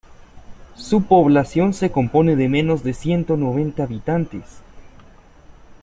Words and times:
Su 0.77 1.03
población 1.05 1.75
se 1.75 1.91
compone 1.91 2.35
de 2.35 2.49
menos 2.49 2.81
de 2.83 2.95
ciento 2.95 3.37
noventa 3.37 3.83
habitantes. 3.83 4.41